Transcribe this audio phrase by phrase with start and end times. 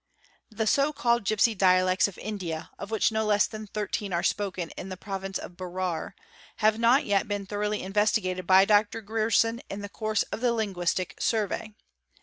[0.49, 4.71] The so called gipsy dialects of India, of which no less than thirteen are spoken
[4.71, 9.01] in the province of Berar, | have not yet been thoroughly investigated by Dr.
[9.01, 11.75] Grierson in the course of the Linguistic Survey.